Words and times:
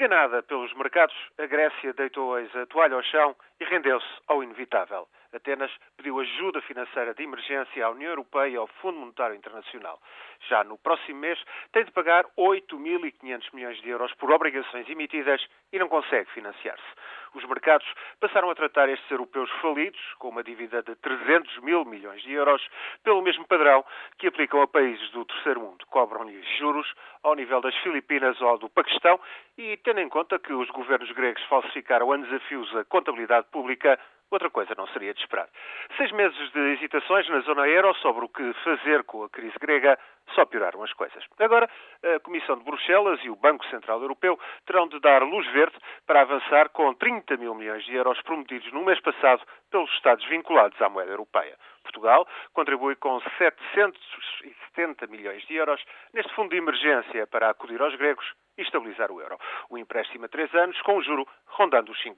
Enganada 0.00 0.42
pelos 0.42 0.72
mercados, 0.72 1.14
a 1.36 1.44
Grécia 1.44 1.92
deitou 1.92 2.34
a 2.34 2.66
toalha 2.70 2.94
ao 2.94 3.02
chão 3.02 3.36
e 3.60 3.64
rendeu-se 3.66 4.08
ao 4.28 4.42
inevitável. 4.42 5.06
Atenas 5.30 5.70
pediu 5.94 6.18
ajuda 6.18 6.62
financeira 6.62 7.12
de 7.12 7.22
emergência 7.22 7.84
à 7.84 7.90
União 7.90 8.08
Europeia 8.08 8.48
e 8.48 8.56
ao 8.56 8.66
Fundo 8.66 8.98
Monetário 8.98 9.36
Internacional. 9.36 10.00
Já 10.48 10.64
no 10.64 10.78
próximo 10.78 11.20
mês 11.20 11.38
tem 11.70 11.84
de 11.84 11.92
pagar 11.92 12.24
8.500 12.38 13.48
milhões 13.52 13.78
de 13.82 13.90
euros 13.90 14.14
por 14.14 14.32
obrigações 14.32 14.88
emitidas 14.88 15.46
e 15.70 15.78
não 15.78 15.86
consegue 15.86 16.30
financiar-se. 16.30 16.82
Os 17.34 17.44
mercados 17.44 17.86
passaram 18.18 18.50
a 18.50 18.54
tratar 18.54 18.88
estes 18.88 19.10
europeus 19.10 19.50
falidos, 19.60 20.00
com 20.18 20.28
uma 20.28 20.42
dívida 20.42 20.82
de 20.82 20.94
300 20.96 21.58
mil 21.58 21.84
milhões 21.84 22.20
de 22.22 22.32
euros, 22.32 22.66
pelo 23.04 23.22
mesmo 23.22 23.46
padrão 23.46 23.84
que 24.18 24.26
aplicam 24.26 24.62
a 24.62 24.66
países 24.66 25.10
do 25.10 25.24
terceiro 25.24 25.60
mundo. 25.60 25.86
Cobram-lhes 25.86 26.44
juros 26.58 26.92
ao 27.22 27.34
nível 27.34 27.60
das 27.60 27.76
Filipinas 27.76 28.40
ou 28.40 28.58
do 28.58 28.68
Paquistão 28.68 29.20
e, 29.56 29.76
tendo 29.78 30.00
em 30.00 30.08
conta 30.08 30.38
que 30.38 30.52
os 30.52 30.68
governos 30.70 31.10
gregos 31.12 31.42
falsificaram 31.44 32.10
a 32.12 32.16
desafios 32.16 32.74
a 32.76 32.84
contabilidade 32.84 33.46
pública, 33.52 33.98
Outra 34.30 34.48
coisa 34.48 34.74
não 34.76 34.86
seria 34.88 35.12
de 35.12 35.20
esperar. 35.20 35.48
Seis 35.96 36.12
meses 36.12 36.52
de 36.52 36.60
hesitações 36.74 37.28
na 37.28 37.40
zona 37.40 37.66
euro 37.66 37.92
sobre 37.96 38.24
o 38.24 38.28
que 38.28 38.52
fazer 38.64 39.02
com 39.04 39.24
a 39.24 39.28
crise 39.28 39.56
grega 39.60 39.98
só 40.34 40.44
pioraram 40.44 40.82
as 40.84 40.92
coisas. 40.92 41.24
Agora, 41.38 41.68
a 42.04 42.20
Comissão 42.20 42.56
de 42.56 42.64
Bruxelas 42.64 43.18
e 43.24 43.30
o 43.30 43.34
Banco 43.34 43.66
Central 43.66 44.00
Europeu 44.00 44.38
terão 44.66 44.86
de 44.86 45.00
dar 45.00 45.22
luz 45.22 45.46
verde 45.52 45.76
para 46.06 46.20
avançar 46.20 46.68
com 46.68 46.94
30 46.94 47.36
mil 47.38 47.54
milhões 47.54 47.84
de 47.84 47.94
euros 47.94 48.20
prometidos 48.22 48.70
no 48.72 48.84
mês 48.84 49.00
passado 49.00 49.42
pelos 49.70 49.90
Estados 49.94 50.24
vinculados 50.28 50.80
à 50.80 50.88
moeda 50.88 51.10
europeia. 51.10 51.56
Portugal 51.90 52.26
contribui 52.52 52.94
com 52.96 53.20
770 53.36 55.08
milhões 55.08 55.44
de 55.46 55.56
euros 55.56 55.82
neste 56.14 56.32
fundo 56.34 56.50
de 56.50 56.56
emergência 56.56 57.26
para 57.26 57.50
acudir 57.50 57.80
aos 57.82 57.94
gregos 57.96 58.24
e 58.56 58.62
estabilizar 58.62 59.10
o 59.10 59.20
euro. 59.20 59.38
O 59.68 59.78
empréstimo 59.78 60.26
a 60.26 60.28
três 60.28 60.52
anos 60.54 60.80
com 60.82 60.96
o 60.96 61.02
juro 61.02 61.26
rondando 61.46 61.90
os 61.90 62.02
5%. 62.02 62.14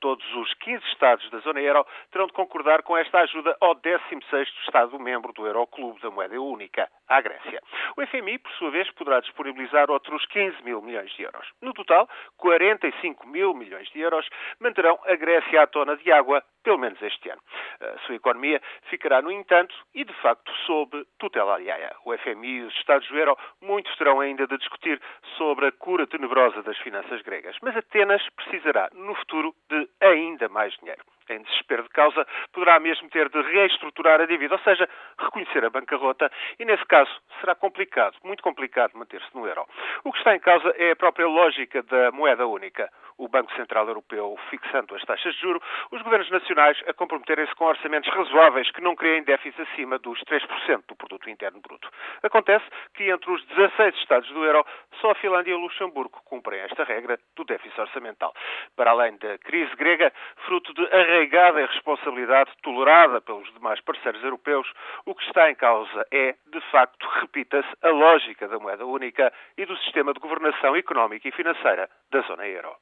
Todos 0.00 0.24
os 0.34 0.52
15 0.54 0.84
Estados 0.86 1.28
da 1.30 1.38
zona 1.38 1.60
euro 1.60 1.86
terão 2.10 2.26
de 2.26 2.32
concordar 2.32 2.82
com 2.82 2.96
esta 2.96 3.20
ajuda 3.20 3.56
ao 3.60 3.74
16º 3.76 4.46
Estado-membro 4.66 5.32
do 5.32 5.46
Euroclube 5.46 6.00
da 6.00 6.10
moeda 6.10 6.40
única, 6.40 6.88
a 7.08 7.20
Grécia. 7.20 7.62
O 7.96 8.06
FMI, 8.06 8.38
por 8.38 8.52
sua 8.52 8.70
vez, 8.70 8.90
poderá 8.92 9.20
disponibilizar 9.20 9.90
outros 9.90 10.24
15 10.26 10.62
mil 10.62 10.82
milhões 10.82 11.10
de 11.12 11.22
euros. 11.22 11.48
No 11.60 11.72
total, 11.72 12.08
45 12.36 13.26
mil 13.26 13.54
milhões 13.54 13.88
de 13.90 14.00
euros 14.00 14.28
manterão 14.60 14.98
a 15.04 15.14
Grécia 15.14 15.62
à 15.62 15.66
tona 15.66 15.96
de 15.96 16.10
água 16.12 16.42
pelo 16.62 16.78
menos 16.78 17.00
este 17.02 17.28
ano. 17.28 17.42
A 17.80 17.98
sua 18.06 18.14
economia 18.14 18.60
ficará, 18.88 19.22
no 19.22 19.30
entanto, 19.30 19.74
e 19.94 20.04
de 20.04 20.12
facto, 20.14 20.52
sob 20.66 21.04
tutela 21.18 21.54
alheia. 21.54 21.94
O 22.04 22.16
FMI 22.16 22.58
e 22.58 22.62
os 22.62 22.74
Estados 22.74 23.08
do 23.08 23.18
Euro 23.18 23.36
muitos 23.60 23.96
terão 23.96 24.20
ainda 24.20 24.46
de 24.46 24.58
discutir 24.58 25.00
sobre 25.36 25.66
a 25.66 25.72
cura 25.72 26.06
tenebrosa 26.06 26.62
das 26.62 26.78
finanças 26.78 27.22
gregas, 27.22 27.56
mas 27.62 27.76
Atenas 27.76 28.22
precisará, 28.36 28.88
no 28.92 29.14
futuro, 29.14 29.54
de 29.68 29.88
ainda 30.00 30.48
mais 30.48 30.74
dinheiro 30.74 31.02
em 31.30 31.42
desespero 31.42 31.82
de 31.84 31.88
causa, 31.90 32.26
poderá 32.52 32.78
mesmo 32.80 33.08
ter 33.08 33.28
de 33.28 33.40
reestruturar 33.42 34.20
a 34.20 34.26
dívida, 34.26 34.54
ou 34.54 34.60
seja, 34.60 34.88
reconhecer 35.18 35.64
a 35.64 35.70
bancarrota, 35.70 36.30
e 36.58 36.64
nesse 36.64 36.84
caso 36.86 37.10
será 37.40 37.54
complicado, 37.54 38.16
muito 38.24 38.42
complicado 38.42 38.92
manter-se 38.94 39.34
no 39.34 39.46
euro. 39.46 39.66
O 40.04 40.12
que 40.12 40.18
está 40.18 40.34
em 40.34 40.40
causa 40.40 40.68
é 40.76 40.92
a 40.92 40.96
própria 40.96 41.26
lógica 41.26 41.82
da 41.82 42.10
moeda 42.12 42.46
única. 42.46 42.90
O 43.22 43.28
Banco 43.28 43.54
Central 43.54 43.86
Europeu 43.86 44.36
fixando 44.50 44.96
as 44.96 45.02
taxas 45.04 45.32
de 45.36 45.40
juro, 45.42 45.62
os 45.92 46.02
governos 46.02 46.28
nacionais 46.28 46.76
a 46.88 46.92
comprometerem-se 46.92 47.54
com 47.54 47.66
orçamentos 47.66 48.12
razoáveis 48.12 48.68
que 48.72 48.80
não 48.80 48.96
criem 48.96 49.22
déficit 49.22 49.62
acima 49.62 49.96
dos 50.00 50.18
3% 50.24 50.82
do 50.88 50.96
produto 50.96 51.30
interno 51.30 51.60
bruto. 51.60 51.88
Acontece 52.20 52.64
que 52.94 53.08
entre 53.08 53.30
os 53.30 53.44
16 53.44 53.94
Estados 53.94 54.28
do 54.30 54.44
euro, 54.44 54.66
só 55.00 55.12
a 55.12 55.14
Finlândia 55.14 55.52
e 55.52 55.54
o 55.54 55.58
Luxemburgo 55.58 56.20
cumprem 56.24 56.62
esta 56.62 56.82
regra 56.82 57.16
do 57.36 57.44
déficit 57.44 57.80
orçamental. 57.80 58.34
Para 58.74 58.90
além 58.90 59.16
da 59.18 59.38
crise 59.38 59.72
grega, 59.76 60.12
fruto 60.44 60.74
de 60.74 60.84
arraigada 60.92 61.62
irresponsabilidade 61.62 62.50
tolerada 62.60 63.20
pelos 63.20 63.48
demais 63.54 63.80
parceiros 63.82 64.24
europeus, 64.24 64.68
o 65.06 65.14
que 65.14 65.24
está 65.26 65.48
em 65.48 65.54
causa 65.54 66.04
é, 66.10 66.34
de 66.48 66.60
facto, 66.72 67.06
repita-se, 67.20 67.68
a 67.82 67.88
lógica 67.90 68.48
da 68.48 68.58
moeda 68.58 68.84
única 68.84 69.32
e 69.56 69.64
do 69.64 69.76
sistema 69.76 70.12
de 70.12 70.18
governação 70.18 70.74
económica 70.74 71.28
e 71.28 71.30
financeira 71.30 71.88
da 72.10 72.20
zona 72.22 72.48
euro. 72.48 72.74